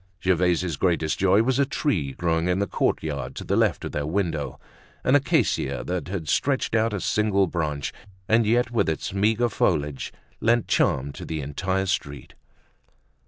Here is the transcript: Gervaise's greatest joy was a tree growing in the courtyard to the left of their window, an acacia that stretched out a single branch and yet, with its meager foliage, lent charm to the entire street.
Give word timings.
Gervaise's 0.19 0.77
greatest 0.77 1.19
joy 1.19 1.43
was 1.43 1.59
a 1.59 1.65
tree 1.67 2.13
growing 2.13 2.47
in 2.47 2.57
the 2.57 2.65
courtyard 2.65 3.35
to 3.35 3.43
the 3.43 3.55
left 3.55 3.85
of 3.85 3.91
their 3.91 4.07
window, 4.07 4.59
an 5.03 5.13
acacia 5.13 5.83
that 5.85 6.23
stretched 6.27 6.73
out 6.73 6.91
a 6.91 6.99
single 6.99 7.45
branch 7.45 7.93
and 8.27 8.47
yet, 8.47 8.71
with 8.71 8.89
its 8.89 9.13
meager 9.13 9.47
foliage, 9.47 10.11
lent 10.39 10.67
charm 10.67 11.11
to 11.11 11.23
the 11.23 11.39
entire 11.41 11.85
street. 11.85 12.33